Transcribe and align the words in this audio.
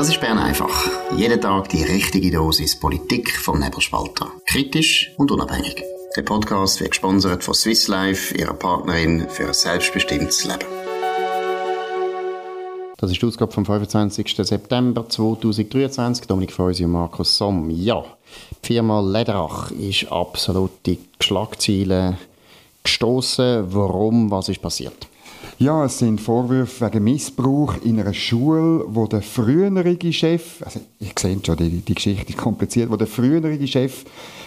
Das 0.00 0.08
ist 0.08 0.18
Bern 0.22 0.38
einfach. 0.38 0.88
Jeden 1.14 1.42
Tag 1.42 1.68
die 1.68 1.82
richtige 1.82 2.30
Dosis 2.30 2.74
Politik 2.80 3.36
vom 3.36 3.58
Nebelspalter. 3.60 4.32
Kritisch 4.46 5.12
und 5.18 5.30
unabhängig. 5.30 5.84
Der 6.16 6.22
Podcast 6.22 6.80
wird 6.80 6.92
gesponsert 6.92 7.44
von 7.44 7.52
Swiss 7.52 7.86
Life, 7.86 8.34
ihrer 8.34 8.54
Partnerin 8.54 9.28
für 9.28 9.48
ein 9.48 9.52
selbstbestimmtes 9.52 10.46
Leben. 10.46 10.64
Das 12.96 13.10
ist 13.10 13.20
die 13.20 13.26
Ausgabe 13.26 13.52
vom 13.52 13.66
25. 13.66 14.36
September 14.36 15.06
2023. 15.06 16.26
Dominik 16.26 16.52
Feusi 16.52 16.86
und 16.86 16.92
Markus 16.92 17.36
Somm. 17.36 17.68
Ja, 17.68 18.02
die 18.64 18.68
Firma 18.68 19.02
Lederach 19.02 19.70
ist 19.70 20.10
absolut 20.10 20.70
die 20.86 20.98
Schlagziele 21.20 22.16
gestoßen. 22.84 23.66
Warum? 23.68 24.30
Was 24.30 24.48
ist 24.48 24.62
passiert? 24.62 25.09
Ja, 25.62 25.84
es 25.84 25.98
sind 25.98 26.22
Vorwürfe 26.22 26.86
wegen 26.86 27.04
Missbrauch 27.04 27.74
in 27.84 28.00
einer 28.00 28.14
Schule, 28.14 28.82
wo 28.88 29.06
der 29.06 29.20
frühere 29.20 29.94
Chef, 30.10 30.62
also 30.64 30.80
ich 30.98 31.12
sehe 31.18 31.36
schon, 31.44 31.58
die, 31.58 31.82
die 31.82 31.94
Geschichte 31.94 32.30
ist 32.30 32.38
kompliziert, 32.38 32.90
wo 32.90 32.96
der 32.96 33.06
frühere 33.06 33.66
Chef 33.66 34.06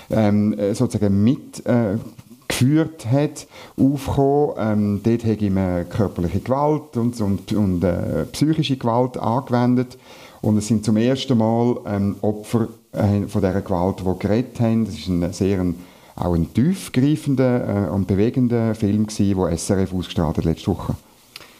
ähm, 0.10 0.56
sozusagen 0.74 1.24
mit 1.24 1.64
äh, 1.68 2.00
geführt 2.48 3.06
hat, 3.06 3.46
aufgekommen. 3.78 4.56
Ähm, 4.58 5.02
dort 5.04 5.24
hat 5.24 5.42
ihm 5.44 5.58
äh, 5.58 5.86
körperliche 5.88 6.40
Gewalt 6.40 6.98
und, 6.98 7.22
und, 7.22 7.54
und 7.54 7.84
äh, 7.84 8.26
psychische 8.32 8.78
Gewalt 8.78 9.16
angewendet. 9.16 10.00
Und 10.42 10.58
es 10.58 10.68
sind 10.68 10.84
zum 10.84 10.98
ersten 10.98 11.38
Mal 11.38 11.78
ähm, 11.86 12.16
Opfer 12.22 12.70
äh, 12.92 13.28
von 13.28 13.40
dieser 13.40 13.62
Gewalt, 13.62 14.00
die 14.00 14.20
geredet 14.20 14.60
haben. 14.60 14.86
Das 14.86 14.96
ist 14.96 15.10
ein 15.10 15.32
sehr 15.32 15.60
ein, 15.60 15.76
auch 16.16 16.34
ein 16.34 16.54
tiefgreifender 16.54 17.88
äh, 17.88 17.90
und 17.90 18.08
bewegender 18.08 18.76
Film 18.76 19.08
gewesen, 19.08 19.36
den 19.36 19.58
SRF 19.58 19.94
ausgestrahlt 19.94 20.38
hat 20.38 20.46
letzte 20.46 20.68
Woche. 20.68 20.96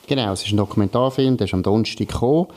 Genau, 0.06 0.34
es 0.34 0.44
ist 0.44 0.52
ein 0.52 0.58
Dokumentarfilm, 0.58 1.38
der 1.38 1.46
ist 1.46 1.54
am 1.54 1.64
Donnerstag 1.64 2.10
gekommen. 2.10 2.48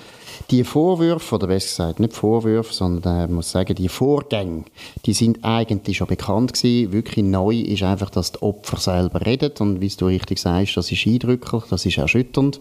Die 0.51 0.65
Vorwürfe, 0.65 1.37
oder 1.37 1.47
besser 1.47 1.69
gesagt, 1.69 2.01
nicht 2.01 2.13
Vorwürfe, 2.13 2.75
sondern 2.75 3.31
äh, 3.31 3.33
muss 3.33 3.53
sagen, 3.53 3.75
die 3.77 3.89
Vorgänge, 3.89 4.65
die 5.07 5.13
sind 5.13 5.45
eigentlich 5.45 5.97
schon 5.97 6.09
bekannt 6.09 6.55
gewesen. 6.55 6.93
Wirklich 6.93 7.25
neu 7.25 7.55
ist 7.55 7.85
einfach, 7.85 8.11
dass 8.11 8.33
die 8.33 8.43
Opfer 8.43 8.79
selber 8.79 9.25
reden 9.25 9.53
und 9.61 9.81
wie 9.81 9.89
du 9.89 10.07
richtig 10.07 10.41
sagst, 10.41 10.77
das 10.77 10.91
ist 10.91 11.07
eindrücklich, 11.07 11.63
das 11.71 11.87
ist 11.87 11.99
erschütternd. 11.99 12.59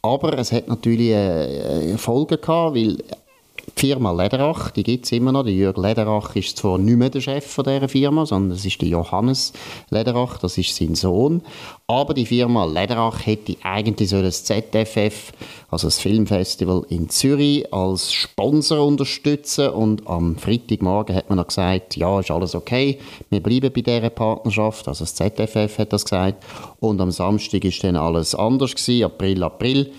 Aber 0.00 0.38
es 0.38 0.50
hat 0.50 0.66
natürlich 0.66 1.10
äh, 1.10 1.98
Folgen 1.98 2.40
gehabt, 2.40 2.74
weil 2.74 2.98
Firma 3.76 4.12
Lederach, 4.12 4.70
die 4.70 4.82
gibt 4.82 5.06
es 5.06 5.12
immer 5.12 5.32
noch. 5.32 5.44
Der 5.44 5.52
Jürg 5.52 5.76
Lederach 5.76 6.36
ist 6.36 6.56
zwar 6.56 6.78
nicht 6.78 6.96
mehr 6.96 7.10
der 7.10 7.20
Chef 7.20 7.46
von 7.46 7.64
dieser 7.64 7.88
Firma, 7.88 8.26
sondern 8.26 8.56
es 8.56 8.64
ist 8.64 8.80
der 8.80 8.88
Johannes 8.88 9.52
Lederach, 9.90 10.38
das 10.38 10.58
ist 10.58 10.74
sein 10.74 10.94
Sohn. 10.94 11.42
Aber 11.86 12.14
die 12.14 12.26
Firma 12.26 12.64
Lederach 12.64 13.26
hätte 13.26 13.56
eigentlich 13.62 14.10
so 14.10 14.22
das 14.22 14.44
ZFF, 14.44 15.32
also 15.70 15.86
das 15.88 15.98
Filmfestival 15.98 16.84
in 16.90 17.08
Zürich, 17.08 17.72
als 17.72 18.12
Sponsor 18.12 18.86
unterstützen. 18.86 19.70
Und 19.70 20.06
am 20.06 20.36
Freitagmorgen 20.36 21.16
hat 21.16 21.28
man 21.28 21.38
noch 21.38 21.48
gesagt, 21.48 21.96
ja, 21.96 22.20
ist 22.20 22.30
alles 22.30 22.54
okay, 22.54 22.98
wir 23.30 23.42
bleiben 23.42 23.72
bei 23.72 23.80
dieser 23.80 24.10
Partnerschaft. 24.10 24.86
Also 24.86 25.04
das 25.04 25.14
ZFF 25.14 25.78
hat 25.78 25.92
das 25.92 26.04
gesagt. 26.04 26.44
Und 26.80 27.00
am 27.00 27.10
Samstag 27.10 27.64
ist 27.64 27.82
dann 27.82 27.96
alles 27.96 28.34
anders 28.34 28.74
gewesen, 28.74 29.04
April, 29.04 29.42
April 29.42 29.92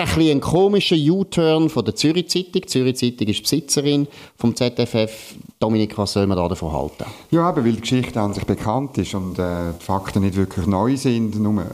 ein 0.00 0.30
ein 0.30 0.40
komischer 0.40 0.96
U-Turn 0.96 1.68
von 1.68 1.84
der 1.84 1.94
Zürich 1.94 2.28
Zeitung. 2.28 2.62
Die 2.62 2.66
Zürich 2.66 2.96
Zeitung 2.96 3.28
ist 3.28 3.42
Besitzerin 3.42 4.06
vom 4.36 4.54
ZFF. 4.54 5.34
Dominik, 5.58 5.98
was 5.98 6.14
soll 6.14 6.26
man 6.26 6.38
da 6.38 6.48
davon 6.48 6.72
halten? 6.72 7.04
Ja, 7.30 7.50
eben, 7.50 7.64
weil 7.64 7.72
die 7.72 7.80
Geschichte 7.82 8.18
an 8.18 8.32
sich 8.32 8.44
bekannt 8.44 8.96
ist 8.96 9.14
und 9.14 9.38
äh, 9.38 9.72
die 9.78 9.84
Fakten 9.84 10.22
nicht 10.22 10.36
wirklich 10.36 10.66
neu 10.66 10.96
sind, 10.96 11.38
nur 11.38 11.62
äh, 11.62 11.66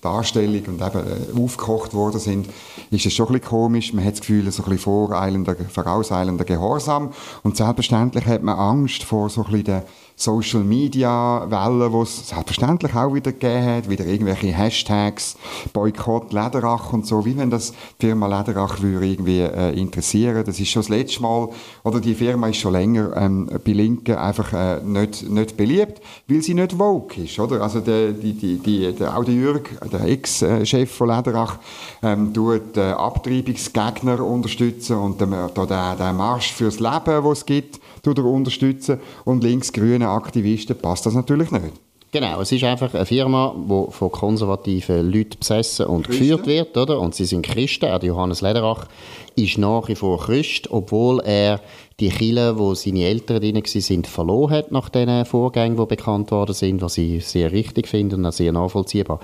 Darstellung 0.00 0.62
und 0.68 0.80
eben 0.80 0.82
äh, 0.82 1.42
aufgekocht 1.42 1.92
worden 1.92 2.20
sind, 2.20 2.46
ist 2.92 3.04
es 3.04 3.12
schon 3.12 3.26
ein 3.26 3.32
bisschen 3.32 3.48
komisch. 3.48 3.92
Man 3.92 4.04
hat 4.04 4.12
das 4.12 4.20
Gefühl, 4.20 4.48
so 4.52 4.62
ein 4.64 4.78
vorauseilender 4.78 6.44
Gehorsam. 6.44 7.12
Und 7.42 7.56
selbstverständlich 7.56 8.26
hat 8.26 8.44
man 8.44 8.56
Angst 8.56 9.02
vor 9.02 9.28
so 9.28 9.42
ein 9.42 9.50
bisschen 9.50 9.64
der 9.64 9.84
Social 10.22 10.62
Media 10.62 11.44
Welle, 11.50 11.90
die 11.90 11.96
es 11.96 12.28
selbstverständlich 12.28 12.94
auch 12.94 13.12
wieder 13.12 13.32
gegeben 13.32 13.66
hat, 13.66 13.90
wieder 13.90 14.06
irgendwelche 14.06 14.52
Hashtags, 14.52 15.36
Boykott 15.72 16.32
Lederach 16.32 16.92
und 16.92 17.06
so, 17.06 17.24
wie 17.24 17.36
wenn 17.36 17.50
das 17.50 17.72
die 18.00 18.06
Firma 18.06 18.28
Lederach 18.28 18.80
würde 18.80 19.04
irgendwie 19.04 19.40
äh, 19.40 19.72
interessieren. 19.76 20.44
Das 20.46 20.60
ist 20.60 20.68
schon 20.68 20.82
das 20.82 20.90
letzte 20.90 21.22
Mal, 21.22 21.48
oder 21.82 21.98
die 22.00 22.14
Firma 22.14 22.48
ist 22.48 22.58
schon 22.58 22.72
länger 22.72 23.16
ähm, 23.16 23.50
bei 23.64 23.72
Linken 23.72 24.14
einfach 24.14 24.52
äh, 24.52 24.80
nicht, 24.84 25.28
nicht 25.28 25.56
beliebt, 25.56 26.00
weil 26.28 26.40
sie 26.40 26.54
nicht 26.54 26.78
woke 26.78 27.20
ist, 27.20 27.40
oder? 27.40 27.60
Also 27.60 27.80
der, 27.80 28.12
die, 28.12 28.34
die, 28.34 28.58
die, 28.58 28.92
der, 28.92 29.16
auch 29.16 29.24
der 29.24 29.34
Jürg, 29.34 29.70
der 29.90 30.04
Ex-Chef 30.04 30.90
von 30.90 31.08
Lederach, 31.08 31.58
ähm, 32.00 32.32
tut 32.32 32.76
äh, 32.76 32.92
Abtreibungsgegner 32.92 34.24
unterstützen 34.24 34.96
und 34.98 35.20
den, 35.20 35.30
den, 35.30 35.66
den 35.66 36.16
Marsch 36.16 36.52
fürs 36.52 36.78
Leben, 36.78 37.24
den 37.24 37.32
es 37.32 37.44
gibt, 37.44 37.81
unterstützen 38.06 39.00
und 39.24 39.44
links-grüne 39.44 40.08
Aktivisten 40.08 40.76
passt 40.76 41.06
das 41.06 41.14
natürlich 41.14 41.50
nicht. 41.50 41.72
Genau, 42.14 42.42
es 42.42 42.52
ist 42.52 42.62
einfach 42.62 42.92
eine 42.92 43.06
Firma, 43.06 43.54
die 43.56 43.90
von 43.90 44.12
konservativen 44.12 45.10
Leuten 45.10 45.38
besessen 45.38 45.86
und 45.86 46.06
Christen. 46.06 46.20
geführt 46.20 46.46
wird, 46.46 46.76
oder? 46.76 47.00
Und 47.00 47.14
sie 47.14 47.24
sind 47.24 47.40
Christen. 47.40 47.86
Auch 47.86 48.02
Johannes 48.02 48.42
Lederach 48.42 48.86
ist 49.34 49.56
nach 49.56 49.88
wie 49.88 49.94
vor 49.94 50.20
Christ, 50.20 50.70
obwohl 50.70 51.20
er 51.20 51.62
die 52.00 52.10
Kille, 52.10 52.58
wo 52.58 52.74
seine 52.74 53.04
Eltern 53.04 53.40
drin 53.40 53.62
sind, 53.64 54.06
verloren 54.06 54.50
hat 54.50 54.72
nach 54.72 54.90
diesen 54.90 55.24
Vorgängen, 55.24 55.78
die 55.78 55.86
bekannt 55.86 56.30
worden 56.32 56.54
sind, 56.54 56.82
was 56.82 56.98
ich 56.98 57.24
sehr 57.24 57.50
richtig 57.50 57.88
finde 57.88 58.16
und 58.16 58.26
auch 58.26 58.32
sehr 58.32 58.52
nachvollziehbar. 58.52 59.18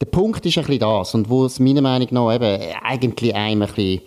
Der 0.00 0.06
Punkt 0.06 0.44
ist 0.44 0.58
ein 0.58 0.64
bisschen 0.64 0.80
das 0.80 1.14
und 1.14 1.30
wo 1.30 1.44
es 1.44 1.60
meiner 1.60 1.82
Meinung 1.82 2.08
nach 2.10 2.34
eben 2.34 2.60
eigentlich 2.82 3.36
einem 3.36 3.62
ein 3.62 3.68
bisschen 3.68 4.00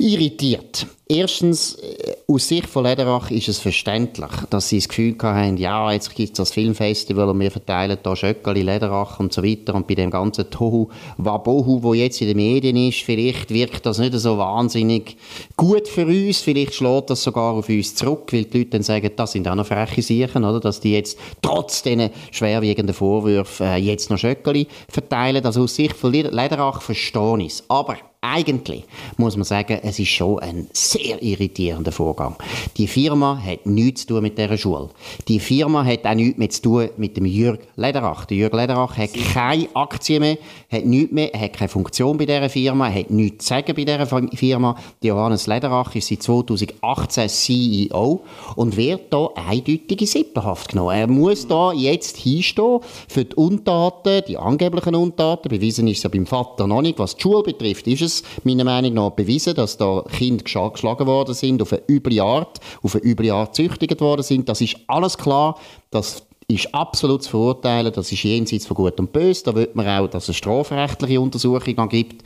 irritiert. 0.00 0.86
Erstens, 1.08 1.74
äh, 1.74 2.14
aus 2.28 2.46
Sicht 2.46 2.68
von 2.68 2.84
Lederach 2.84 3.32
ist 3.32 3.48
es 3.48 3.58
verständlich, 3.58 4.30
dass 4.48 4.68
sie 4.68 4.78
das 4.78 4.88
Gefühl 4.88 5.16
haben, 5.20 5.56
ja, 5.56 5.90
jetzt 5.90 6.14
gibt 6.14 6.30
es 6.30 6.36
das 6.36 6.52
Filmfestival 6.52 7.28
und 7.28 7.40
wir 7.40 7.50
verteilen 7.50 7.98
da 8.00 8.14
Schöckeli, 8.14 8.62
Lederach 8.62 9.18
und 9.18 9.32
so 9.32 9.42
weiter 9.42 9.74
und 9.74 9.88
bei 9.88 9.96
dem 9.96 10.10
ganzen 10.10 10.48
Tohu 10.50 10.88
Wabohu, 11.16 11.82
wo 11.82 11.94
jetzt 11.94 12.20
in 12.20 12.28
den 12.28 12.36
Medien 12.36 12.76
ist, 12.76 13.00
vielleicht 13.00 13.50
wirkt 13.50 13.86
das 13.86 13.98
nicht 13.98 14.14
so 14.14 14.38
wahnsinnig 14.38 15.16
gut 15.56 15.88
für 15.88 16.06
uns, 16.06 16.42
vielleicht 16.42 16.74
schlägt 16.74 17.10
das 17.10 17.24
sogar 17.24 17.54
auf 17.54 17.68
uns 17.68 17.96
zurück, 17.96 18.32
weil 18.32 18.44
die 18.44 18.58
Leute 18.58 18.70
dann 18.70 18.84
sagen, 18.84 19.10
das 19.16 19.32
sind 19.32 19.48
auch 19.48 19.56
noch 19.56 19.66
freche 19.66 20.02
Sachen, 20.02 20.44
oder, 20.44 20.60
dass 20.60 20.78
die 20.78 20.92
jetzt 20.92 21.18
trotz 21.42 21.82
diesen 21.82 22.10
schwerwiegenden 22.30 22.94
Vorwürfen 22.94 23.66
äh, 23.66 23.76
jetzt 23.78 24.10
noch 24.10 24.18
Schöckeli 24.18 24.68
verteilen. 24.88 25.44
Also 25.44 25.62
aus 25.62 25.74
Sicht 25.74 25.96
von 25.96 26.12
Lederach 26.12 26.82
verstehe 26.82 27.38
ich 27.40 27.46
es. 27.46 27.64
Aber 27.66 27.96
eigentlich 28.22 28.84
muss 29.16 29.36
man 29.36 29.44
sagen, 29.44 29.80
es 29.82 29.98
ist 29.98 30.08
schon 30.08 30.40
ein 30.40 30.68
sehr 30.74 31.22
irritierender 31.22 31.90
Vorgang. 31.90 32.36
Die 32.76 32.86
Firma 32.86 33.40
hat 33.42 33.64
nichts 33.64 34.02
zu 34.02 34.08
tun 34.08 34.22
mit 34.22 34.36
dieser 34.36 34.58
Schule. 34.58 34.90
Die 35.26 35.40
Firma 35.40 35.84
hat 35.84 36.04
auch 36.04 36.14
nichts 36.14 36.38
mehr 36.38 36.50
zu 36.50 36.62
tun 36.62 36.90
mit 36.98 37.16
dem 37.16 37.24
Jürg 37.24 37.60
Lederach. 37.76 38.26
Der 38.26 38.36
Jürg 38.36 38.52
Lederach 38.52 38.96
hat 38.98 39.10
keine 39.32 39.68
Aktien 39.74 40.20
mehr, 40.20 40.38
hat 40.70 40.84
nichts 40.84 41.12
mehr, 41.12 41.30
hat 41.32 41.54
keine 41.54 41.68
Funktion 41.70 42.18
bei 42.18 42.26
dieser 42.26 42.50
Firma, 42.50 42.92
hat 42.92 43.10
nichts 43.10 43.46
zu 43.46 43.54
sagen 43.54 43.74
bei 43.74 43.84
dieser 43.84 44.06
Firma. 44.06 44.76
Johannes 45.02 45.46
Lederach 45.46 45.94
ist 45.94 46.08
seit 46.08 46.22
2018 46.22 47.28
CEO 47.28 48.22
und 48.54 48.76
wird 48.76 49.10
da 49.10 49.30
eindeutig 49.34 49.98
in 49.98 50.06
Sippenhaft 50.06 50.68
genommen. 50.68 50.94
Er 50.94 51.06
muss 51.06 51.48
da 51.48 51.72
jetzt 51.72 52.18
hinstehen 52.18 52.80
für 53.08 53.24
die 53.24 53.34
Untaten, 53.34 54.22
die 54.28 54.36
angeblichen 54.36 54.94
Untaten. 54.94 55.48
Bewiesen 55.48 55.88
ist 55.88 55.98
es 55.98 56.02
ja 56.02 56.10
beim 56.10 56.26
Vater 56.26 56.66
noch 56.66 56.82
nicht. 56.82 56.98
Was 56.98 57.16
die 57.16 57.22
Schule 57.22 57.42
betrifft, 57.42 57.86
ist 57.86 58.02
es 58.02 58.09
es 58.10 58.22
meiner 58.44 58.64
Meinung 58.64 58.94
nach 58.94 59.10
bewiesen, 59.10 59.54
dass 59.54 59.76
da 59.76 60.02
Kinder 60.16 60.44
geschlagen 60.44 61.06
worden 61.06 61.34
sind, 61.34 61.62
auf 61.62 61.72
eine 61.72 61.82
üble 61.88 62.20
Art, 62.20 62.60
auf 62.82 62.94
eine 62.94 63.04
üble 63.04 63.30
Art 63.30 63.54
züchtigt 63.54 64.00
worden 64.00 64.22
sind. 64.22 64.48
Das 64.48 64.60
ist 64.60 64.76
alles 64.86 65.16
klar. 65.16 65.58
Das 65.90 66.22
ist 66.50 66.74
absolut 66.74 67.22
zu 67.22 67.30
verurteilen. 67.30 67.92
Das 67.92 68.10
ist 68.10 68.22
jenseits 68.22 68.66
von 68.66 68.76
Gut 68.76 68.98
und 68.98 69.12
Böse. 69.12 69.44
Da 69.44 69.54
wird 69.54 69.74
man 69.76 69.86
auch, 69.86 70.08
dass 70.08 70.28
es 70.28 70.36
strafrechtliche 70.36 71.20
Untersuchungen 71.20 71.88
gibt. 71.88 72.24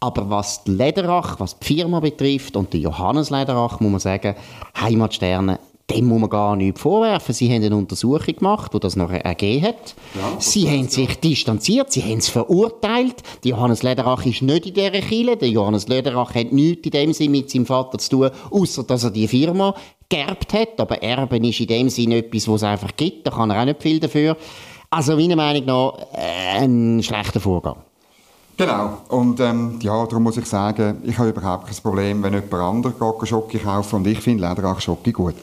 Aber 0.00 0.28
was 0.28 0.64
die 0.64 0.72
Lederach, 0.72 1.40
was 1.40 1.58
die 1.58 1.76
Firma 1.76 2.00
betrifft 2.00 2.56
und 2.56 2.72
die 2.72 2.82
Johannes 2.82 3.30
Lederach, 3.30 3.80
muss 3.80 3.90
man 3.90 4.00
sagen, 4.00 4.34
Heimatsterne 4.78 5.58
dem 5.90 6.06
muss 6.06 6.20
man 6.20 6.30
gar 6.30 6.56
nichts 6.56 6.80
vorwerfen. 6.80 7.34
Sie 7.34 7.52
haben 7.52 7.62
eine 7.62 7.76
Untersuchung 7.76 8.36
gemacht, 8.36 8.72
die 8.72 8.80
das 8.80 8.96
noch 8.96 9.10
ergeben 9.10 9.66
hat. 9.66 9.94
Ja, 10.14 10.40
sie 10.40 10.68
haben 10.68 10.88
sich 10.88 11.18
distanziert, 11.20 11.92
sie 11.92 12.02
haben 12.02 12.18
es 12.18 12.28
verurteilt. 12.28 13.16
Die 13.44 13.50
Johannes 13.50 13.82
Lederach 13.82 14.24
ist 14.24 14.42
nicht 14.42 14.66
in 14.66 14.74
dieser 14.74 14.90
Kille. 14.90 15.36
Der 15.36 15.48
Johannes 15.48 15.88
Lederach 15.88 16.34
hat 16.34 16.52
nichts 16.52 16.86
in 16.86 16.90
dem 16.92 17.12
Sinne 17.12 17.30
mit 17.30 17.50
seinem 17.50 17.66
Vater 17.66 17.98
zu 17.98 18.10
tun, 18.10 18.30
außer 18.50 18.84
dass 18.84 19.04
er 19.04 19.10
die 19.10 19.28
Firma 19.28 19.74
geerbt 20.08 20.52
hat. 20.54 20.80
Aber 20.80 21.02
Erben 21.02 21.44
ist 21.44 21.60
in 21.60 21.66
dem 21.66 21.88
Sinne 21.90 22.18
etwas, 22.18 22.48
was 22.48 22.62
es 22.62 22.68
einfach 22.68 22.96
gibt. 22.96 23.26
Da 23.26 23.30
kann 23.30 23.50
er 23.50 23.60
auch 23.60 23.64
nicht 23.64 23.82
viel 23.82 23.98
dafür. 24.00 24.36
Also 24.90 25.16
meiner 25.16 25.36
Meinung 25.36 25.64
nach 25.64 25.94
äh, 26.12 26.60
ein 26.60 27.02
schlechter 27.02 27.40
Vorgang. 27.40 27.76
Genau. 28.56 28.98
Und 29.08 29.40
ähm, 29.40 29.78
ja, 29.80 30.04
darum 30.06 30.24
muss 30.24 30.36
ich 30.36 30.46
sagen, 30.46 31.02
ich 31.04 31.18
habe 31.18 31.30
überhaupt 31.30 31.66
kein 31.66 31.76
Problem, 31.76 32.22
wenn 32.22 32.34
jemand 32.34 32.52
anderes 32.54 33.28
Schocke 33.28 33.58
kauft. 33.58 33.92
Und 33.94 34.06
ich 34.06 34.20
finde 34.20 34.46
Lederach 34.46 34.80
Schocke 34.80 35.12
gut. 35.12 35.34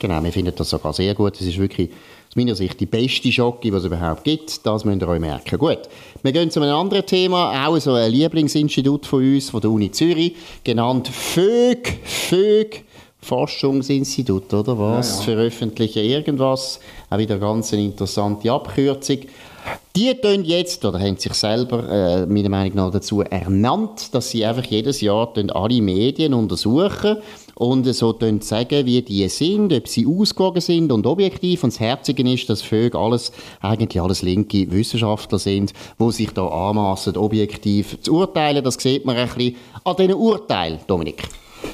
Genau, 0.00 0.24
wir 0.24 0.32
finden 0.32 0.54
das 0.56 0.70
sogar 0.70 0.94
sehr 0.94 1.14
gut. 1.14 1.38
Es 1.38 1.46
ist 1.46 1.58
wirklich 1.58 1.90
aus 1.90 2.34
meiner 2.34 2.54
Sicht 2.54 2.80
die 2.80 2.86
beste 2.86 3.30
Schocke, 3.30 3.70
die 3.70 3.76
es 3.76 3.84
überhaupt 3.84 4.24
gibt. 4.24 4.64
Das 4.64 4.84
müsst 4.84 5.02
ihr 5.02 5.08
euch 5.08 5.20
merken. 5.20 5.58
Gut, 5.58 5.80
wir 6.22 6.32
gehen 6.32 6.50
zu 6.50 6.60
einem 6.60 6.74
anderen 6.74 7.04
Thema, 7.04 7.66
auch 7.66 7.78
so 7.78 7.92
ein 7.92 8.10
Lieblingsinstitut 8.10 9.04
von 9.04 9.22
uns, 9.22 9.50
von 9.50 9.60
der 9.60 9.70
Uni 9.70 9.90
Zürich, 9.90 10.34
genannt 10.64 11.08
FÖG. 11.08 12.00
FÖG. 12.02 12.84
Forschungsinstitut, 13.22 14.54
oder 14.54 14.78
was? 14.78 15.10
Ja, 15.10 15.16
ja. 15.16 15.22
Veröffentlichen 15.24 16.02
irgendwas. 16.02 16.80
Auch 17.10 17.18
wieder 17.18 17.36
ganz 17.36 17.70
eine 17.74 17.84
interessante 17.84 18.50
Abkürzung. 18.50 19.18
Die 19.94 20.14
tun 20.14 20.44
jetzt, 20.44 20.82
oder 20.86 20.98
haben 20.98 21.18
sich 21.18 21.34
selber 21.34 21.86
äh, 21.86 22.24
meiner 22.24 22.48
Meinung 22.48 22.76
nach 22.76 22.90
dazu 22.90 23.20
ernannt, 23.20 24.14
dass 24.14 24.30
sie 24.30 24.46
einfach 24.46 24.64
jedes 24.64 25.02
Jahr 25.02 25.30
alle 25.36 25.82
Medien 25.82 26.32
untersuchen 26.32 27.18
und 27.60 27.84
so 27.94 28.16
sagen, 28.40 28.86
wie 28.86 29.02
die 29.02 29.28
sind, 29.28 29.70
ob 29.72 29.86
sie 29.86 30.06
ausgewogen 30.06 30.62
sind 30.62 30.90
und 30.90 31.06
objektiv. 31.06 31.62
Und 31.62 31.74
das 31.74 31.80
Herzige 31.80 32.22
ist, 32.32 32.48
dass 32.48 32.62
Vögel 32.62 32.98
alles, 32.98 33.32
eigentlich 33.60 34.00
alles 34.00 34.22
linke 34.22 34.70
Wissenschaftler 34.72 35.38
sind, 35.38 35.74
die 35.98 36.12
sich 36.12 36.30
da 36.30 36.46
anmassen, 36.46 37.18
objektiv 37.18 38.00
zu 38.00 38.14
urteilen. 38.14 38.64
Das 38.64 38.76
sieht 38.76 39.04
man 39.04 39.16
ein 39.16 39.28
bisschen 39.28 39.56
an 39.84 39.96
diesen 39.96 40.14
Urteilen, 40.14 40.78
Dominik. 40.86 41.22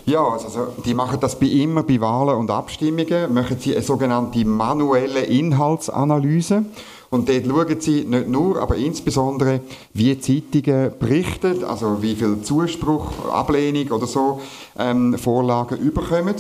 Ja, 0.06 0.24
also 0.24 0.48
die 0.84 0.94
machen 0.94 1.20
das 1.20 1.38
bei 1.38 1.46
immer 1.46 1.84
bei 1.84 2.00
Wahlen 2.00 2.36
und 2.36 2.50
Abstimmungen, 2.50 3.32
machen 3.32 3.56
sie 3.60 3.72
eine 3.72 3.82
sogenannte 3.82 4.44
manuelle 4.44 5.20
Inhaltsanalyse. 5.20 6.64
Und 7.11 7.29
dort 7.29 7.47
schauen 7.47 7.81
sie 7.81 8.05
nicht 8.05 8.29
nur, 8.29 8.61
aber 8.61 8.76
insbesondere, 8.76 9.61
wie 9.93 10.19
Zeitungen 10.19 10.93
berichten, 10.99 11.64
also 11.64 12.03
wie 12.03 12.14
viel 12.14 12.43
Zuspruch, 12.43 13.29
Ablehnung 13.31 13.91
oder 13.93 14.06
so 14.06 14.41
ähm, 14.79 15.17
Vorlagen 15.19 15.79
überkommen. 15.79 16.35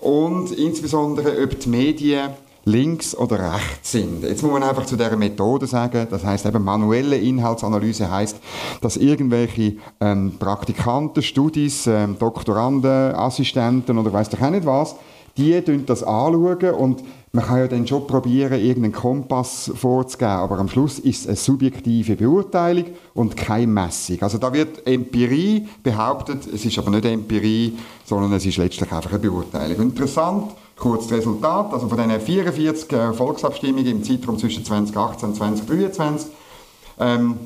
Und 0.00 0.50
insbesondere, 0.52 1.42
ob 1.42 1.58
die 1.58 1.68
Medien 1.68 2.30
links 2.64 3.16
oder 3.16 3.54
rechts 3.54 3.92
sind. 3.92 4.22
Jetzt 4.22 4.42
muss 4.42 4.52
man 4.52 4.62
einfach 4.62 4.86
zu 4.86 4.96
dieser 4.96 5.16
Methode 5.16 5.66
sagen, 5.66 6.06
das 6.10 6.24
heißt 6.24 6.46
eben 6.46 6.62
manuelle 6.62 7.16
Inhaltsanalyse 7.16 8.10
heißt, 8.10 8.36
dass 8.80 8.96
irgendwelche 8.96 9.76
ähm, 10.00 10.34
Praktikanten, 10.38 11.22
Studis, 11.22 11.86
ähm, 11.86 12.16
Doktoranden, 12.18 13.14
Assistenten 13.14 13.98
oder 13.98 14.12
weiß 14.12 14.28
doch 14.30 14.40
auch 14.40 14.50
nicht 14.50 14.66
was, 14.66 14.94
die 15.36 15.60
das 15.84 16.02
anschauen 16.02 16.74
und 16.74 17.02
man 17.34 17.46
kann 17.46 17.58
ja 17.58 17.66
dann 17.66 17.86
schon 17.86 18.06
probieren, 18.06 18.60
irgendeinen 18.60 18.92
Kompass 18.92 19.72
vorzugeben, 19.74 20.32
aber 20.32 20.58
am 20.58 20.68
Schluss 20.68 20.98
ist 20.98 21.22
es 21.22 21.26
eine 21.26 21.36
subjektive 21.36 22.14
Beurteilung 22.14 22.84
und 23.14 23.38
keine 23.38 23.66
Messung. 23.68 24.20
Also 24.20 24.36
da 24.36 24.52
wird 24.52 24.86
Empirie 24.86 25.66
behauptet, 25.82 26.46
es 26.52 26.66
ist 26.66 26.78
aber 26.78 26.90
nicht 26.90 27.06
Empirie, 27.06 27.78
sondern 28.04 28.34
es 28.34 28.44
ist 28.44 28.58
letztlich 28.58 28.92
einfach 28.92 29.10
eine 29.10 29.18
Beurteilung. 29.18 29.80
Interessant, 29.80 30.52
kurz 30.76 31.06
das 31.06 31.18
Resultat, 31.18 31.72
also 31.72 31.88
von 31.88 31.96
diesen 31.96 32.20
44 32.20 32.92
äh, 32.92 33.12
Volksabstimmungen 33.14 33.86
im 33.86 34.04
Zeitraum 34.04 34.38
zwischen 34.38 34.62
2018 34.62 35.30
und 35.30 35.34
2023, 35.34 36.30
ähm, 37.00 37.36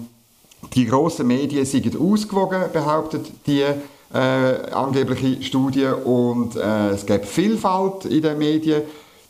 die 0.74 0.86
grossen 0.86 1.28
Medien 1.28 1.64
sind 1.64 1.96
ausgewogen, 1.96 2.64
behauptet 2.72 3.30
die 3.46 3.62
äh, 4.12 4.18
angebliche 4.72 5.44
Studie 5.44 5.86
und 6.04 6.56
äh, 6.56 6.88
es 6.88 7.06
gibt 7.06 7.26
Vielfalt 7.26 8.04
in 8.06 8.22
den 8.22 8.38
Medien. 8.38 8.82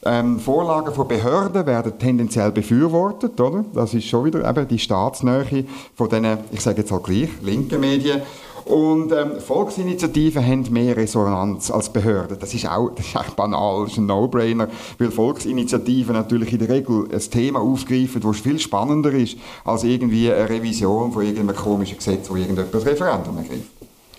Ähm, 0.06 0.38
Vorlagen 0.38 0.94
von 0.94 1.08
Behörden 1.08 1.66
werden 1.66 1.98
tendenziell 1.98 2.52
befürwortet, 2.52 3.40
oder? 3.40 3.64
Das 3.74 3.92
ist 3.92 4.06
schon 4.06 4.24
wieder 4.24 4.48
eben 4.48 4.68
die 4.68 4.78
Staatsnähe 4.78 5.64
von 5.94 6.08
diesen, 6.08 6.38
ich 6.52 6.60
sage 6.60 6.78
jetzt 6.78 6.92
halt 6.92 7.04
gleich, 7.04 7.30
linken 7.42 7.80
Medien. 7.80 8.22
Und 8.66 9.12
ähm, 9.12 9.38
Volksinitiativen 9.38 10.44
haben 10.44 10.66
mehr 10.70 10.96
Resonanz 10.96 11.70
als 11.70 11.88
Behörden. 11.88 12.36
Das 12.40 12.52
ist 12.52 12.68
auch 12.68 12.90
das 12.90 13.06
ist 13.06 13.14
echt 13.14 13.36
banal, 13.36 13.84
das 13.84 13.92
ist 13.92 13.98
ein 13.98 14.06
No-Brainer, 14.06 14.66
weil 14.98 15.12
Volksinitiativen 15.12 16.14
natürlich 16.14 16.52
in 16.52 16.58
der 16.58 16.68
Regel 16.70 17.06
ein 17.12 17.20
Thema 17.20 17.60
aufgreifen, 17.60 18.20
das 18.20 18.40
viel 18.40 18.58
spannender 18.58 19.12
ist 19.12 19.36
als 19.64 19.84
irgendwie 19.84 20.32
eine 20.32 20.48
Revision 20.48 21.12
von 21.12 21.24
irgendeinem 21.24 21.54
komischen 21.54 21.98
Gesetz, 21.98 22.28
wo 22.28 22.34
irgendjemand 22.34 22.74
das 22.74 22.84
Referendum 22.84 23.36
ergreift. 23.36 23.70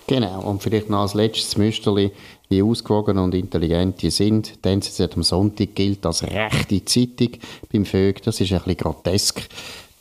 Genau, 0.07 0.39
und 0.39 0.63
vielleicht 0.63 0.89
noch 0.89 0.99
als 1.01 1.13
letztes 1.13 1.57
Müsterli, 1.57 2.13
wie 2.49 2.63
ausgewogen 2.63 3.17
und 3.17 3.33
intelligent 3.35 4.01
die 4.01 4.09
sind. 4.09 4.63
Die 4.63 4.69
NZZ 4.69 5.15
am 5.15 5.23
Sonntag 5.23 5.75
gilt 5.75 6.05
als 6.05 6.23
rechte 6.23 6.83
Zeitung 6.85 7.39
beim 7.71 7.85
Vögel. 7.85 8.21
Das 8.23 8.39
ist 8.39 8.51
ein 8.51 8.59
bisschen 8.59 8.77
grotesk. 8.77 9.41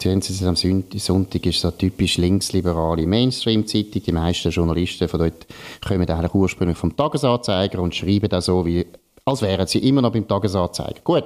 NZZ 0.08 0.43
am 0.43 0.56
Sonntag 0.56 1.46
ist 1.46 1.60
so 1.60 1.70
typisch 1.70 2.19
linksliberale 2.19 3.06
Mainstream-Zeitung. 3.06 4.02
Die 4.02 4.12
meisten 4.12 4.50
Journalisten 4.50 5.08
von 5.08 5.20
dort 5.20 5.46
kommen 5.87 6.08
eigentlich 6.08 6.34
ursprünglich 6.34 6.78
vom 6.78 6.94
Tagesanzeiger 6.94 7.81
und 7.81 7.94
schreiben 7.94 8.28
da 8.28 8.40
so, 8.40 8.64
wie, 8.66 8.87
als 9.25 9.43
wären 9.43 9.66
sie 9.66 9.78
immer 9.78 10.02
noch 10.02 10.12
beim 10.12 10.28
Tagesanzeiger. 10.28 11.00
Gut, 11.02 11.25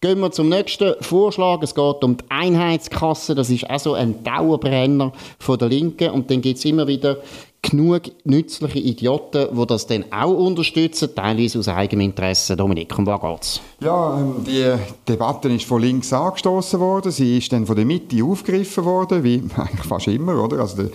gehen 0.00 0.20
wir 0.20 0.30
zum 0.30 0.48
nächsten 0.48 0.94
Vorschlag. 1.00 1.62
Es 1.62 1.74
geht 1.74 2.04
um 2.04 2.16
die 2.16 2.24
Einheitskasse. 2.28 3.34
Das 3.34 3.50
ist 3.50 3.68
auch 3.68 3.80
so 3.80 3.94
ein 3.94 4.22
Dauerbrenner 4.22 5.12
von 5.38 5.58
der 5.58 5.68
Linken. 5.68 6.10
Und 6.10 6.30
dann 6.30 6.42
gibt 6.42 6.58
es 6.58 6.64
immer 6.64 6.86
wieder 6.86 7.16
genug 7.62 8.02
nützliche 8.24 8.78
Idioten, 8.78 9.48
die 9.52 9.66
das 9.66 9.86
dann 9.86 10.06
auch 10.10 10.32
unterstützen, 10.32 11.10
teilweise 11.14 11.58
aus 11.58 11.68
eigenem 11.68 12.06
Interesse. 12.06 12.56
Dominik, 12.56 12.96
um 12.98 13.06
was 13.06 13.20
geht's? 13.20 13.60
Ja, 13.80 14.18
ähm, 14.18 14.44
die 14.46 14.74
Debatte 15.06 15.48
ist 15.48 15.66
von 15.66 15.82
links 15.82 16.12
angestoßen 16.12 16.80
worden, 16.80 17.12
sie 17.12 17.38
ist 17.38 17.52
dann 17.52 17.66
von 17.66 17.76
der 17.76 17.84
Mitte 17.84 18.24
aufgegriffen 18.24 18.84
worden, 18.84 19.22
wie 19.22 19.42
eigentlich 19.56 19.86
fast 19.86 20.06
immer, 20.08 20.42
oder? 20.42 20.60
Also 20.60 20.82
der, 20.82 20.90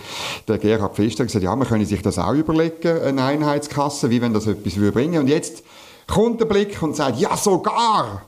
der 0.48 0.58
Gerhard 0.58 0.96
Pfister 0.96 1.22
hat 1.22 1.28
gesagt, 1.28 1.44
ja, 1.44 1.54
man 1.54 1.68
könne 1.68 1.86
sich 1.86 2.02
das 2.02 2.18
auch 2.18 2.34
überlegen, 2.34 3.00
eine 3.00 3.22
Einheitskasse, 3.22 4.10
wie 4.10 4.20
wenn 4.20 4.34
das 4.34 4.46
etwas 4.46 4.74
bringen 4.74 4.92
würde. 4.92 5.20
Und 5.20 5.28
jetzt 5.28 5.62
kommt 6.06 6.40
der 6.40 6.46
Blick 6.46 6.82
und 6.82 6.96
sagt, 6.96 7.18
ja, 7.20 7.36
sogar! 7.36 8.22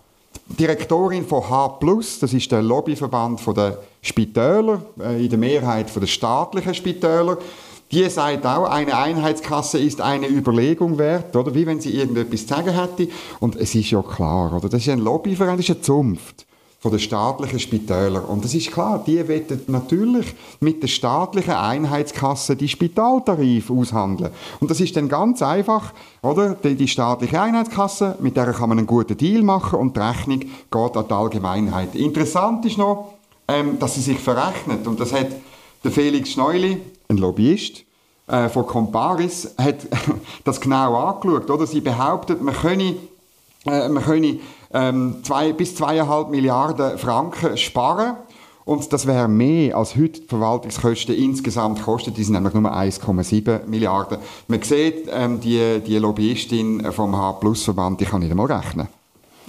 Direktorin 0.49 1.27
von 1.27 1.49
H+, 1.49 1.79
das 2.21 2.33
ist 2.33 2.51
der 2.51 2.63
Lobbyverband 2.63 3.41
der 3.55 3.79
Spitäler, 4.01 4.81
äh, 4.99 5.23
in 5.23 5.29
der 5.29 5.39
Mehrheit 5.39 5.95
der 5.95 6.07
staatlichen 6.07 6.75
Spitäler, 6.75 7.37
die 7.91 8.09
sagt 8.11 8.45
auch, 8.45 8.65
eine 8.65 8.97
Einheitskasse 8.97 9.79
ist 9.79 10.01
eine 10.01 10.29
Überlegung 10.29 10.99
wert, 10.99 11.35
oder? 11.35 11.55
Wie 11.55 11.67
wenn 11.67 11.81
sie 11.81 11.95
irgendetwas 11.95 12.47
zu 12.47 12.55
sagen 12.55 12.75
hätte. 12.75 13.09
Und 13.41 13.57
es 13.57 13.75
ist 13.75 13.91
ja 13.91 14.03
klar, 14.03 14.55
oder? 14.55 14.69
Das 14.69 14.83
ist 14.83 14.89
ein 14.89 15.01
Lobbyverein, 15.01 15.57
das 15.57 15.69
ist 15.69 15.75
eine 15.75 15.81
Zunft 15.81 16.47
von 16.81 16.93
den 16.93 17.01
staatlichen 17.01 17.59
Spitälern. 17.59 18.25
Und 18.25 18.45
es 18.45 18.55
ist 18.55 18.71
klar, 18.71 19.03
die 19.05 19.27
wollen 19.29 19.63
natürlich 19.67 20.27
mit 20.61 20.81
der 20.83 20.89
staatlichen 20.89 21.55
Einheitskasse 21.55 22.55
die 22.55 22.69
Spitaltarif 22.69 23.71
aushandeln. 23.71 24.31
Und 24.61 24.71
das 24.71 24.81
ist 24.81 24.97
dann 24.97 25.09
ganz 25.09 25.43
einfach, 25.43 25.93
oder? 26.23 26.55
Die, 26.55 26.77
die, 26.77 26.87
staatliche 26.87 27.41
Einheitskasse, 27.41 28.17
mit 28.21 28.37
der 28.37 28.53
kann 28.53 28.69
man 28.69 28.79
einen 28.79 28.87
guten 28.87 29.17
Deal 29.17 29.43
machen 29.43 29.79
und 29.79 29.97
die 29.97 30.01
Rechnung 30.01 30.41
geht 30.41 30.97
an 30.97 31.09
die 31.09 31.15
Allgemeinheit. 31.15 31.97
Interessant 31.97 32.65
ist 32.65 32.79
noch, 32.79 33.15
ähm, 33.49 33.79
dass 33.81 33.97
sie 33.97 34.03
sich 34.03 34.19
verrechnet. 34.19 34.87
Und 34.87 35.01
das 35.01 35.13
hat 35.13 35.29
der 35.83 35.91
Felix 35.91 36.31
Schneuli, 36.31 36.81
ein 37.09 37.17
Lobbyist 37.17 37.85
äh, 38.27 38.49
von 38.49 38.67
Comparis, 38.67 39.55
hat 39.59 39.87
das 40.45 40.61
genau 40.61 40.95
angeschaut. 40.97 41.51
Oder? 41.51 41.67
Sie 41.67 41.81
behauptet, 41.81 42.43
man 42.43 42.55
könne, 42.55 42.97
äh, 43.67 43.89
man 43.89 44.03
könne 44.03 44.39
ähm, 44.73 45.17
zwei, 45.23 45.53
bis 45.53 45.75
zweieinhalb 45.75 46.29
Milliarden 46.29 46.99
Franken 46.99 47.57
sparen. 47.57 48.17
Und 48.67 48.93
das 48.93 49.07
wäre 49.07 49.29
mehr 49.29 49.79
als 49.79 49.97
heute 49.97 50.21
die 50.21 50.27
Verwaltungskosten 50.27 51.15
insgesamt 51.15 51.83
kosten. 51.83 52.13
Die 52.13 52.23
sind 52.23 52.35
nämlich 52.35 52.53
nur 52.53 52.71
1,7 52.71 53.65
Milliarden. 53.65 54.19
Man 54.47 54.61
sieht, 54.61 55.09
ähm, 55.11 55.41
die, 55.41 55.81
die 55.81 55.97
Lobbyistin 55.97 56.93
vom 56.93 57.17
H-Plus-Verband, 57.17 57.99
kann 58.01 58.21
nicht 58.21 58.31
einmal 58.31 58.53
rechnen. 58.53 58.89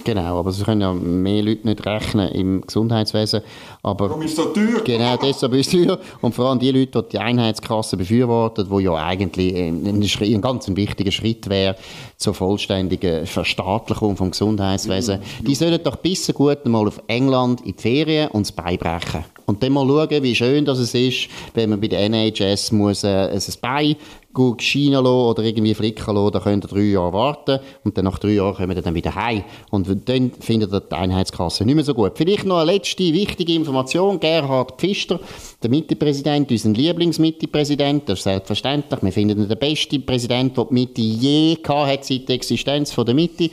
Genau, 0.04 0.38
aber 0.38 0.50
es 0.50 0.64
können 0.64 0.80
ja 0.80 0.92
mehr 0.92 1.42
Leute 1.42 1.66
nicht 1.66 1.84
rechnen 1.86 2.28
im 2.30 2.60
Gesundheitswesen. 2.62 3.42
Aber 3.82 4.10
Warum 4.10 4.22
ist 4.22 4.30
es 4.30 4.36
so 4.36 4.46
teuer? 4.46 4.82
Genau, 4.84 5.16
deshalb 5.16 5.52
ist 5.54 5.72
es 5.72 5.86
teuer. 5.86 5.98
Und 6.20 6.34
vor 6.34 6.48
allem 6.48 6.58
die 6.58 6.70
Leute, 6.70 7.02
die 7.02 7.08
die 7.10 7.18
Einheitskasse 7.18 7.96
befürworten, 7.96 8.68
wo 8.68 8.78
ja 8.78 8.94
eigentlich 8.94 9.54
ein, 9.54 9.86
ein 9.86 10.40
ganz 10.40 10.68
wichtiger 10.68 11.10
Schritt 11.10 11.48
wäre 11.48 11.76
zur 12.16 12.34
vollständigen 12.34 13.26
Verstaatlichung 13.26 14.16
vom 14.16 14.30
Gesundheitswesen, 14.30 15.20
mhm. 15.20 15.44
die 15.44 15.54
sollten 15.54 15.82
doch 15.84 15.96
bis 15.96 16.32
gut 16.32 16.64
mal 16.66 16.86
auf 16.86 17.02
England 17.06 17.60
in 17.62 17.74
die 17.76 17.82
Ferien 17.82 18.28
und 18.30 18.42
es 18.42 18.52
beibrechen. 18.52 19.24
Und 19.50 19.62
dann 19.62 19.72
mal 19.72 19.86
schauen, 19.86 20.22
wie 20.22 20.34
schön 20.34 20.64
das 20.64 20.94
ist, 20.94 21.28
wenn 21.54 21.70
man 21.70 21.80
bei 21.80 21.88
der 21.88 22.08
NHS 22.08 22.70
muss, 22.70 23.02
äh, 23.02 23.28
ein 23.28 23.42
Bein 23.60 23.96
gut 24.32 24.62
scheinen 24.62 25.04
oder 25.04 25.42
irgendwie 25.42 25.74
flicken 25.74 26.14
lassen, 26.14 26.32
dann 26.32 26.42
könnt 26.42 26.64
ihr 26.64 26.68
drei 26.68 26.80
Jahre 26.82 27.12
warten 27.12 27.58
und 27.82 27.98
dann 27.98 28.04
nach 28.04 28.18
drei 28.18 28.30
Jahren 28.30 28.54
kommen 28.54 28.76
wir 28.76 28.80
dann 28.80 28.94
wieder 28.94 29.12
heim. 29.14 29.42
Und 29.70 29.88
dann 30.08 30.30
findet 30.38 30.72
ihr 30.72 30.80
die 30.80 30.94
Einheitskasse 30.94 31.64
nicht 31.64 31.74
mehr 31.74 31.84
so 31.84 31.94
gut. 31.94 32.12
Vielleicht 32.14 32.44
noch 32.44 32.58
eine 32.58 32.72
letzte 32.72 33.12
wichtige 33.12 33.54
Information. 33.54 34.20
Gerhard 34.20 34.80
Pfister, 34.80 35.18
der 35.60 35.70
Mitte-Präsident, 35.70 36.48
unser 36.48 36.70
Lieblings-Mitte-Präsident, 36.70 38.08
das 38.08 38.20
ist 38.20 38.24
selbstverständlich. 38.24 39.02
Wir 39.02 39.12
finden 39.12 39.42
ihn 39.42 39.48
der 39.48 39.56
beste 39.56 39.98
Präsident, 39.98 40.56
den 40.56 40.66
die 40.68 40.74
Mitte 40.74 41.00
je 41.00 41.56
gehabt 41.56 41.90
hat 41.90 42.04
seit 42.04 42.28
der 42.28 42.36
Existenz 42.36 42.94
der 42.94 43.14
Mitte 43.14 43.50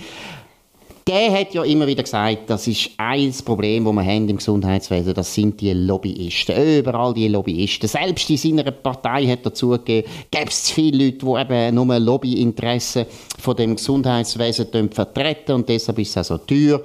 der 1.07 1.31
hat 1.31 1.53
ja 1.53 1.63
immer 1.63 1.87
wieder 1.87 2.03
gesagt, 2.03 2.49
das 2.49 2.67
ist 2.67 2.91
ein 2.97 3.33
Problem, 3.45 3.85
das 3.85 3.93
wir 3.93 4.03
haben 4.03 4.27
im 4.27 4.37
Gesundheitswesen, 4.37 5.13
das 5.13 5.33
sind 5.33 5.61
die 5.61 5.71
Lobbyisten. 5.71 6.79
Überall 6.79 7.13
die 7.13 7.29
Lobbyisten. 7.29 7.87
Selbst 7.87 8.29
in 8.29 8.37
seiner 8.37 8.69
Partei 8.71 9.25
hat 9.27 9.45
er 9.45 9.53
zugegeben, 9.53 10.09
gäbe 10.29 10.49
es 10.49 10.69
viele 10.69 11.05
Leute, 11.05 11.25
die 11.25 11.41
eben 11.55 11.75
nur 11.75 11.97
Lobbyinteressen 11.97 13.05
von 13.39 13.55
dem 13.55 13.77
Gesundheitswesen 13.77 14.67
vertreten 14.91 15.53
und 15.53 15.69
deshalb 15.69 15.97
ist 15.99 16.09
es 16.09 16.17
auch 16.17 16.37
so 16.37 16.37
teuer. 16.39 16.81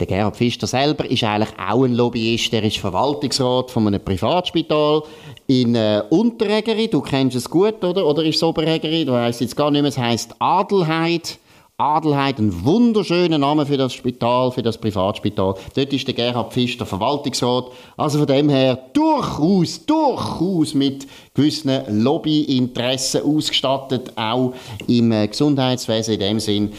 Der 0.00 0.08
Gerhard 0.08 0.36
Pfister 0.36 0.66
selber 0.66 1.08
ist 1.08 1.22
eigentlich 1.22 1.56
auch 1.56 1.84
ein 1.84 1.94
Lobbyist. 1.94 2.52
Er 2.52 2.64
ist 2.64 2.78
Verwaltungsrat 2.78 3.70
von 3.70 3.86
einem 3.86 4.04
Privatspital 4.04 5.04
in 5.46 5.76
äh, 5.76 6.02
Unterregeri. 6.10 6.88
Du 6.88 7.00
kennst 7.00 7.36
es 7.36 7.48
gut, 7.48 7.82
oder? 7.84 8.04
Oder 8.04 8.24
ist 8.24 8.36
es 8.36 8.42
Oberregeri? 8.42 9.04
Du 9.04 9.12
weißt 9.12 9.40
jetzt 9.40 9.56
gar 9.56 9.70
nicht 9.70 9.82
mehr. 9.82 9.90
Es 9.90 9.98
heisst 9.98 10.34
Adelheid. 10.40 11.38
Adelheid, 11.76 12.38
ein 12.38 12.64
wunderschöner 12.64 13.36
Name 13.36 13.66
für 13.66 13.76
das 13.76 13.92
Spital, 13.92 14.52
für 14.52 14.62
das 14.62 14.78
Privatspital. 14.78 15.56
Dort 15.74 15.92
ist 15.92 16.06
der 16.06 16.14
Gerhard 16.14 16.52
Pfister 16.52 16.86
Verwaltungsrat. 16.86 17.64
Also 17.96 18.18
von 18.18 18.28
dem 18.28 18.48
her 18.48 18.78
durchaus, 18.92 19.84
durchaus 19.84 20.72
mit 20.74 21.08
gewissen 21.34 21.72
Lobbyinteressen 21.88 23.22
ausgestattet, 23.24 24.12
auch 24.14 24.54
im 24.86 25.10
äh, 25.10 25.26
Gesundheitswesen 25.26 26.14
in 26.14 26.20
dem 26.20 26.38
Sinn. 26.38 26.72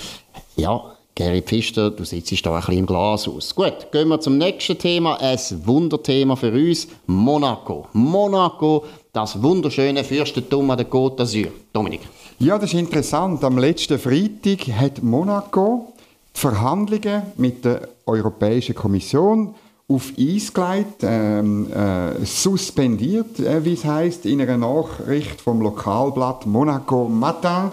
Ja, 0.56 0.82
Gary 1.14 1.42
Pfister, 1.42 1.92
du 1.92 2.06
sitzt 2.06 2.46
da 2.46 2.54
ein 2.54 2.62
bisschen 2.62 2.78
im 2.78 2.86
Glas 2.86 3.28
aus. 3.28 3.54
Gut, 3.54 3.92
gehen 3.92 4.08
wir 4.08 4.22
zum 4.22 4.38
nächsten 4.38 4.78
Thema. 4.78 5.18
Ein 5.20 5.38
Wunderthema 5.66 6.38
für 6.38 6.54
uns. 6.54 6.88
Monaco. 7.06 7.90
Monaco, 7.92 8.86
das 9.12 9.44
wunderschöne 9.44 10.06
Fürstentum 10.06 10.72
an 10.72 10.78
der 10.78 10.90
Côte 10.90 11.18
d'Azur. 11.18 11.50
Dominik. 11.74 12.02
Ja, 12.38 12.58
das 12.58 12.74
ist 12.74 12.80
interessant. 12.80 13.42
Am 13.46 13.58
letzten 13.58 13.98
Freitag 13.98 14.68
hat 14.68 15.02
Monaco 15.02 15.94
die 16.36 16.40
Verhandlungen 16.42 17.22
mit 17.38 17.64
der 17.64 17.88
Europäischen 18.06 18.76
Kommission 18.76 19.56
auf 19.88 20.12
Eis 20.20 20.54
gelegt, 20.54 21.04
ähm, 21.04 21.72
äh, 21.72 22.26
suspendiert, 22.26 23.40
äh, 23.40 23.64
wie 23.64 23.74
es 23.74 23.86
heißt, 23.86 24.26
in 24.26 24.42
einer 24.42 24.58
Nachricht 24.58 25.40
vom 25.40 25.62
Lokalblatt 25.62 26.46
Monaco 26.46 27.08
Matin. 27.08 27.72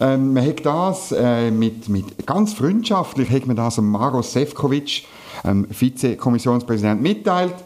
Ähm, 0.00 0.32
man 0.32 0.46
hat 0.46 0.64
das 0.64 1.12
äh, 1.12 1.50
mit, 1.50 1.90
mit 1.90 2.26
ganz 2.26 2.54
freundschaftlich 2.54 3.28
hat 3.28 3.46
man 3.46 3.56
das 3.56 3.76
Maros 3.76 4.32
Sefcovic, 4.32 5.04
ähm, 5.44 5.66
Vizekommissionspräsident, 5.68 7.02
mitteilt. 7.02 7.56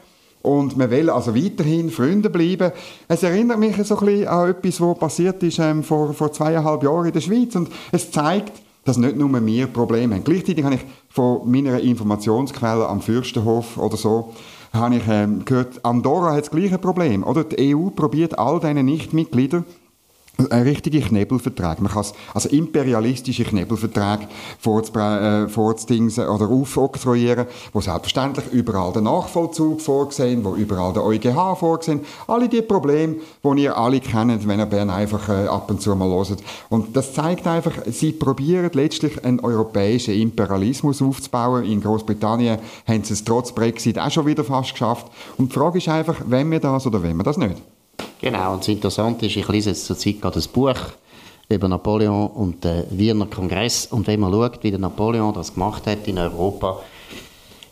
Und 0.46 0.76
man 0.76 0.90
will 0.92 1.10
also 1.10 1.34
weiterhin 1.34 1.90
Freunde 1.90 2.30
bleiben. 2.30 2.70
Es 3.08 3.24
erinnert 3.24 3.58
mich 3.58 3.74
so 3.84 3.98
ein 3.98 4.06
bisschen 4.06 4.28
an 4.28 4.50
etwas, 4.50 4.80
was 4.80 4.98
passiert 4.98 5.42
ist 5.42 5.58
ähm, 5.58 5.82
vor, 5.82 6.14
vor 6.14 6.32
zweieinhalb 6.32 6.84
Jahren 6.84 7.06
in 7.06 7.12
der 7.12 7.20
Schweiz. 7.20 7.56
Und 7.56 7.68
es 7.90 8.12
zeigt, 8.12 8.52
dass 8.84 8.96
nicht 8.96 9.16
nur 9.16 9.44
wir 9.44 9.66
Probleme 9.66 10.14
haben. 10.14 10.22
Gleichzeitig 10.22 10.64
habe 10.64 10.76
ich 10.76 10.84
von 11.08 11.50
meiner 11.50 11.80
Informationsquelle 11.80 12.88
am 12.88 13.00
Fürstenhof 13.00 13.76
oder 13.76 13.96
so 13.96 14.32
habe 14.72 14.96
ich 14.96 15.02
ähm, 15.08 15.44
gehört, 15.44 15.84
Andorra 15.84 16.32
hat 16.34 16.42
das 16.42 16.50
gleiche 16.50 16.78
Problem. 16.78 17.24
Oder 17.24 17.42
die 17.42 17.74
EU 17.74 17.90
probiert 17.90 18.38
all 18.38 18.60
diese 18.60 18.74
Nichtmitglieder 18.74 19.64
ein 20.50 20.62
richtiger 20.62 21.00
Knebelvertrag. 21.00 21.80
Man 21.80 21.90
kann 21.90 22.04
also 22.34 22.48
imperialistische 22.48 23.44
Knebelverträge 23.44 24.28
vorzudingsen 24.60 26.24
äh, 26.24 26.28
oder 26.28 26.48
aufoktroyieren, 26.48 27.46
wo 27.72 27.80
selbstverständlich 27.80 28.46
überall 28.52 28.92
der 28.92 29.02
Nachvollzug 29.02 29.80
vorgesehen, 29.80 30.44
wo 30.44 30.54
überall 30.54 30.92
der 30.92 31.04
EuGH 31.04 31.58
vorgesehen. 31.58 32.00
Alle 32.26 32.48
die 32.48 32.62
Probleme, 32.62 33.16
die 33.42 33.62
ihr 33.62 33.76
alle 33.76 34.00
kennt, 34.00 34.46
wenn 34.46 34.60
ihr 34.60 34.66
Bern 34.66 34.90
einfach 34.90 35.28
äh, 35.28 35.46
ab 35.46 35.70
und 35.70 35.80
zu 35.80 35.94
mal 35.96 36.08
hört. 36.08 36.42
Und 36.68 36.96
das 36.96 37.14
zeigt 37.14 37.46
einfach, 37.46 37.72
sie 37.86 38.12
probieren 38.12 38.70
letztlich 38.74 39.24
einen 39.24 39.40
europäischen 39.40 40.14
Imperialismus 40.14 41.00
aufzubauen. 41.00 41.64
In 41.64 41.80
Großbritannien 41.80 42.58
haben 42.86 43.04
sie 43.04 43.14
es 43.14 43.24
trotz 43.24 43.52
Brexit 43.52 43.98
auch 43.98 44.10
schon 44.10 44.26
wieder 44.26 44.44
fast 44.44 44.72
geschafft. 44.72 45.06
Und 45.38 45.50
die 45.52 45.58
Frage 45.58 45.78
ist 45.78 45.88
einfach, 45.88 46.16
wenn 46.26 46.50
wir 46.50 46.60
das 46.60 46.86
oder 46.86 47.02
wenn 47.02 47.16
wir 47.16 47.24
das 47.24 47.38
nicht? 47.38 47.56
Genau, 48.26 48.54
und 48.54 48.62
das 48.62 48.68
Interessante 48.68 49.26
ist, 49.26 49.36
ich 49.36 49.46
lese 49.46 49.70
jetzt 49.70 49.86
zurzeit 49.86 50.20
gerade 50.20 50.40
ein 50.40 50.44
Buch 50.52 50.74
über 51.48 51.68
Napoleon 51.68 52.26
und 52.26 52.64
den 52.64 52.82
Wiener 52.90 53.26
Kongress. 53.26 53.86
Und 53.86 54.08
wenn 54.08 54.18
man 54.18 54.32
schaut, 54.32 54.64
wie 54.64 54.72
der 54.72 54.80
Napoleon 54.80 55.32
das 55.32 55.54
gemacht 55.54 55.86
hat 55.86 56.08
in 56.08 56.18
Europa, 56.18 56.80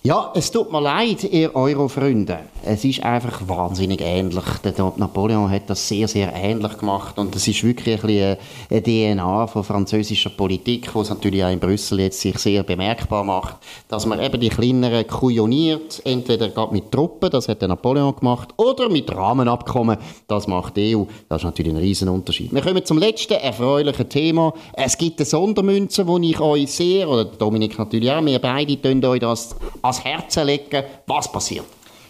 ja, 0.07 0.33
es 0.35 0.51
tut 0.51 0.71
mir 0.71 0.83
leid, 0.83 1.25
ihr 1.25 1.57
Euro-Freunde. 1.57 2.41
Es 2.63 2.85
ist 2.85 3.03
einfach 3.03 3.49
wahnsinnig 3.49 4.03
ähnlich. 4.03 4.45
Der 4.63 4.75
Napoleon 4.97 5.51
hat 5.51 5.71
das 5.71 5.89
sehr, 5.89 6.09
sehr 6.09 6.31
ähnlich 6.35 6.77
gemacht 6.77 7.19
und 7.19 7.35
es 7.35 7.49
ist 7.49 7.65
wirklich 7.65 8.05
ein 8.05 8.37
eine 8.71 8.83
DNA 8.83 9.47
von 9.47 9.65
französischer 9.65 10.29
Politik, 10.29 10.95
es 10.95 11.09
natürlich 11.09 11.43
auch 11.43 11.51
in 11.51 11.59
Brüssel 11.59 12.01
jetzt 12.01 12.21
sich 12.21 12.39
sehr 12.39 12.63
bemerkbar 12.65 13.25
macht, 13.25 13.57
dass 13.89 14.05
man 14.05 14.21
eben 14.21 14.39
die 14.39 14.51
kleineren 14.51 15.07
kujoniert, 15.07 16.03
entweder 16.05 16.51
gerade 16.51 16.75
mit 16.75 16.93
Truppen, 16.93 17.31
das 17.31 17.49
hat 17.49 17.63
der 17.63 17.69
Napoleon 17.69 18.15
gemacht, 18.15 18.51
oder 18.59 18.91
mit 18.91 19.11
Rahmenabkommen, 19.11 19.97
das 20.29 20.47
macht 20.47 20.77
die 20.77 20.97
EU. 20.97 21.05
Das 21.31 21.41
ist 21.41 21.47
natürlich 21.47 21.73
ein 21.73 21.79
Riesenunterschied. 21.79 22.53
Wir 22.53 22.61
kommen 22.61 22.85
zum 22.85 22.99
letzten 22.99 23.35
erfreulichen 23.35 24.11
Thema. 24.11 24.53
Es 24.75 24.99
gibt 24.99 25.19
eine 25.21 25.27
Sondermünze, 25.27 26.05
die 26.05 26.31
ich 26.31 26.41
euch 26.41 26.71
sehr, 26.71 27.09
oder 27.09 27.25
Dominik 27.25 27.79
natürlich 27.79 28.11
auch, 28.11 28.23
wir 28.23 28.39
beide 28.39 28.81
tun 28.83 29.03
euch 29.03 29.21
das 29.21 29.57
ans 29.95 30.05
Herz 30.05 30.37
legen, 30.37 30.83
was 31.07 31.31
passiert. 31.31 31.67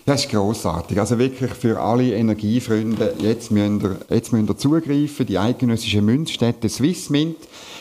Das 0.07 0.25
ist 0.25 0.31
grossartig. 0.31 0.99
Also 1.00 1.19
wirklich 1.19 1.50
für 1.53 1.81
alle 1.81 2.12
Energiefreunde, 2.12 3.14
jetzt 3.21 3.50
müsst 3.50 3.85
ihr, 3.85 3.97
jetzt 4.11 4.33
müsst 4.33 4.50
ihr 4.50 4.57
zugreifen. 4.57 5.25
Die 5.26 5.38
eidgenössische 5.38 6.03
Münzstätte 6.03 6.69
Swissmint 6.69 7.37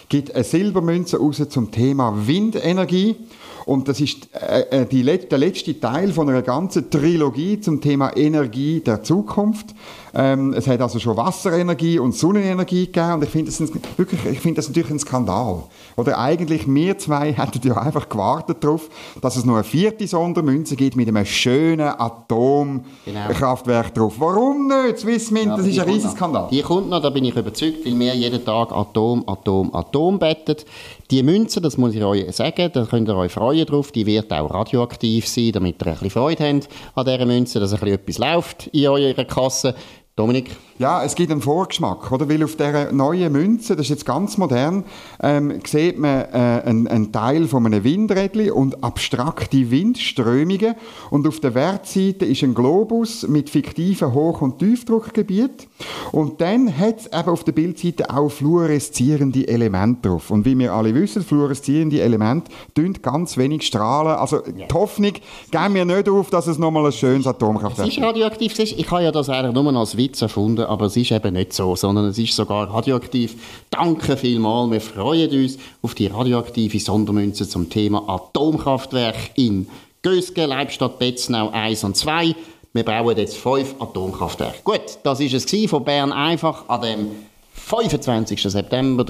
gibt 0.08 0.34
eine 0.34 0.46
Silbermünze 0.46 1.18
raus 1.18 1.42
zum 1.50 1.70
Thema 1.72 2.14
Windenergie. 2.26 3.18
Und 3.66 3.90
das 3.90 4.00
ist 4.00 4.30
äh, 4.34 4.84
äh 4.84 4.86
die, 4.86 5.04
der 5.04 5.38
letzte 5.38 5.78
Teil 5.80 6.14
von 6.14 6.30
einer 6.30 6.44
ganzen 6.44 6.90
Trilogie 6.90 7.60
zum 7.60 7.82
Thema 7.82 8.16
Energie 8.16 8.80
der 8.80 9.04
Zukunft. 9.04 9.68
Ähm, 10.16 10.54
es 10.54 10.68
hat 10.68 10.80
also 10.80 11.00
schon 11.00 11.18
Wasserenergie 11.18 11.98
und 11.98 12.14
Sonnenenergie 12.14 12.86
gegeben 12.86 13.14
und 13.14 13.24
ich 13.24 13.30
finde 13.30 13.52
das, 13.52 13.60
wirklich, 13.98 14.24
ich 14.26 14.40
finde 14.40 14.58
das 14.58 14.68
natürlich 14.68 14.92
ein 14.92 15.00
Skandal. 15.00 15.64
Oder 15.96 16.20
eigentlich 16.20 16.72
wir 16.72 16.98
zwei 17.00 17.34
hätten 17.34 17.68
ja 17.68 17.78
einfach 17.78 18.08
gewartet 18.08 18.64
darauf, 18.64 18.90
dass 19.22 19.36
es 19.36 19.46
noch 19.46 19.56
eine 19.56 19.64
vierte 19.64 20.08
Sondermünze 20.08 20.76
gibt 20.76 20.96
mit 20.96 21.08
einem 21.08 21.26
schönen 21.26 21.88
Atomkraftwerk 21.88 23.96
genau. 23.96 24.08
drauf. 24.08 24.16
Warum 24.20 24.68
nicht? 24.68 25.00
Swissmint, 25.00 25.48
ja, 25.48 25.58
das 25.58 25.66
ist 25.66 25.80
ein 25.80 25.90
riesiger 25.90 26.12
Skandal. 26.12 26.48
Die 26.52 26.62
kommt 26.62 26.90
noch, 26.90 27.02
da 27.02 27.10
bin 27.10 27.26
ich 27.26 27.36
überzeugt, 27.36 27.84
weil 27.84 27.98
wir 27.98 28.14
jeden 28.14 28.46
Tag 28.46 28.72
Atom, 28.72 29.28
Atom, 29.28 29.74
Atom 29.74 30.20
bettet. 30.20 30.66
Die 31.10 31.24
Münze, 31.24 31.60
das 31.60 31.78
muss 31.78 31.96
ich 31.96 32.04
euch 32.04 32.36
sagen, 32.36 32.70
da 32.72 32.86
könnt 32.86 33.10
ihr 33.10 33.16
euch 33.16 33.32
freuen 33.32 33.66
drauf, 33.66 33.92
die 33.92 34.06
wird 34.06 34.32
auch 34.32 34.52
radioaktiv 34.52 35.28
sein, 35.28 35.52
damit 35.54 35.82
ihr 35.82 35.88
ein 35.88 35.94
bisschen 35.94 36.10
Freude 36.12 36.44
habt 36.44 36.70
an 36.96 37.06
dieser 37.06 37.26
Münze, 37.26 37.60
dass 37.60 37.74
ein 37.74 37.80
bisschen 37.80 37.96
etwas 37.96 38.18
läuft 38.20 38.68
in 38.68 38.88
eurer 38.88 39.26
Kasse. 39.26 39.74
Dominik? 40.16 40.56
Ja, 40.78 41.04
es 41.04 41.16
gibt 41.16 41.32
einen 41.32 41.42
Vorgeschmack, 41.42 42.12
oder? 42.12 42.30
Weil 42.30 42.44
auf 42.44 42.56
dieser 42.56 42.92
neuen 42.92 43.32
Münze, 43.32 43.76
das 43.76 43.88
ist 43.88 43.90
jetzt 43.90 44.06
ganz 44.06 44.38
modern, 44.38 44.84
ähm, 45.20 45.60
sieht 45.66 45.98
man 45.98 46.26
äh, 46.32 46.62
einen, 46.66 46.88
einen, 46.88 47.12
Teil 47.12 47.48
von 47.48 47.66
einem 47.66 47.84
Windrädchen 47.84 48.52
und 48.52 48.84
abstrakte 48.84 49.72
Windströmungen. 49.72 50.76
Und 51.10 51.28
auf 51.28 51.40
der 51.40 51.56
Wertseite 51.56 52.26
ist 52.26 52.44
ein 52.44 52.54
Globus 52.54 53.28
mit 53.28 53.50
fiktiven 53.50 54.14
Hoch- 54.14 54.42
und 54.42 54.60
Tiefdruckgebiet. 54.60 55.68
Und 56.12 56.42
dann 56.42 56.78
hat 56.78 57.00
es 57.00 57.06
eben 57.08 57.30
auf 57.30 57.44
der 57.44 57.54
Bildseite 57.54 58.12
auch 58.12 58.30
fluoreszierende 58.30 59.48
Elemente 59.48 60.10
drauf. 60.10 60.30
Und 60.30 60.46
wie 60.46 60.58
wir 60.60 60.74
alle 60.74 60.94
wissen, 60.94 61.24
fluoreszierende 61.24 62.02
Elemente 62.02 62.52
tun 62.76 62.94
ganz 63.02 63.36
wenig 63.38 63.64
strahlen. 63.64 64.16
Also 64.16 64.44
ja. 64.46 64.68
die 64.68 64.74
Hoffnung 64.76 65.14
geben 65.50 65.74
wir 65.74 65.86
nicht 65.86 66.08
auf, 66.08 66.30
dass 66.30 66.46
es 66.46 66.60
nochmal 66.60 66.86
ein 66.86 66.92
schönes 66.92 67.26
Atomkraftwerk 67.26 67.88
ist. 67.88 67.94
Es 67.94 67.98
ist 67.98 68.04
radioaktiv. 68.04 68.60
Ich 68.60 68.92
habe 68.92 69.04
ja 69.04 69.12
das 69.12 69.28
eigentlich 69.30 69.54
nur 69.54 69.76
als 69.76 69.98
Witz 70.04 70.22
erfunden, 70.22 70.66
aber 70.66 70.88
es 70.88 70.98
ist 70.98 71.12
eben 71.12 71.34
nicht 71.34 71.54
so, 71.54 71.76
sondern 71.76 72.06
es 72.06 72.18
ist 72.18 72.36
sogar 72.36 72.70
radioaktiv. 72.70 73.36
Danke 73.70 74.18
vielmals, 74.18 74.72
wir 74.72 74.82
freuen 74.82 75.32
uns 75.32 75.58
auf 75.82 75.96
die 75.96 76.08
radioaktive 76.08 76.80
Sondermünze 76.80 77.48
zum 77.48 77.70
Thema 77.70 78.04
Atomkraftwerk 78.08 79.32
in 79.36 79.68
Gösgen, 80.02 80.50
Leibstadt, 80.50 81.00
Betznau 81.00 81.50
1 81.52 81.86
und 81.86 81.96
2. 81.96 82.36
Wir 82.74 82.84
bauen 82.84 83.18
jetzt 83.18 83.38
fünf 83.38 83.76
Atomkraftwerke. 83.80 84.60
Gut, 84.64 84.98
das 85.04 85.20
war 85.20 85.26
es 85.26 85.70
von 85.70 85.84
Bern 85.86 86.12
einfach 86.12 86.68
an 86.68 86.82
dem 86.82 87.08
25. 87.54 88.42
September 88.42 89.06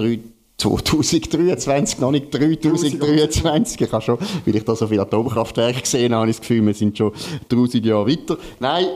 2023, 0.56 1.98
noch 1.98 2.12
nicht 2.12 2.32
3023. 2.32 3.80
Ich 3.80 3.92
habe 3.92 4.02
schon, 4.02 4.18
weil 4.44 4.54
ich 4.54 4.64
da 4.64 4.76
so 4.76 4.86
viele 4.86 5.02
Atomkraftwerke 5.02 5.80
gesehen 5.80 6.12
habe, 6.12 6.20
habe 6.20 6.30
ich 6.30 6.36
das 6.36 6.46
Gefühl, 6.46 6.64
wir 6.64 6.74
sind 6.74 6.96
schon 6.96 7.12
1000 7.50 7.84
Jahre 7.84 8.08
weiter. 8.08 8.36
Nein, 8.60 8.86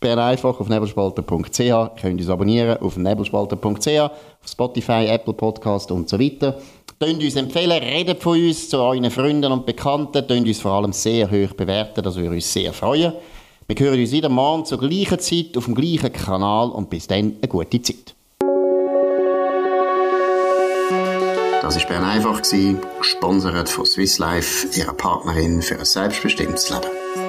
Bern 0.00 0.18
einfach 0.18 0.60
auf 0.60 0.68
nebelspalter.ch. 0.68 2.00
Könnt 2.00 2.20
uns 2.20 2.28
abonnieren 2.28 2.78
auf 2.78 2.96
nebelspalter.ch, 2.96 3.98
auf 3.98 4.48
Spotify, 4.48 5.06
Apple 5.06 5.34
Podcast 5.34 5.90
und 5.90 6.08
so 6.08 6.18
weiter. 6.20 6.58
Könnt 7.00 7.22
uns 7.22 7.36
empfehlen, 7.36 7.82
redet 7.82 8.22
von 8.22 8.38
uns 8.38 8.68
zu 8.68 8.78
euren 8.78 9.10
Freunden 9.10 9.52
und 9.52 9.66
Bekannten, 9.66 10.26
könnt 10.26 10.46
uns 10.46 10.60
vor 10.60 10.72
allem 10.72 10.92
sehr 10.92 11.30
hoch 11.30 11.54
bewerten, 11.54 12.02
das 12.02 12.16
würde 12.16 12.34
uns 12.34 12.52
sehr 12.52 12.72
freuen. 12.72 13.12
Wir 13.68 13.76
hören 13.78 14.00
uns 14.00 14.12
wieder 14.12 14.28
morgen 14.28 14.64
zur 14.64 14.78
gleichen 14.78 15.18
Zeit 15.18 15.56
auf 15.56 15.66
dem 15.66 15.74
gleichen 15.74 16.12
Kanal 16.12 16.70
und 16.70 16.90
bis 16.90 17.06
dann 17.06 17.36
eine 17.40 17.48
gute 17.48 17.82
Zeit. 17.82 18.14
Das 21.62 21.76
war 21.76 21.86
Bern 21.86 22.04
einfach, 22.04 22.40
gesponsert 22.40 23.68
von 23.68 23.84
Swiss 23.84 24.18
Life, 24.18 24.68
ihrer 24.78 24.94
Partnerin 24.94 25.60
für 25.60 25.78
ein 25.78 25.84
selbstbestimmtes 25.84 26.70
Leben. 26.70 27.27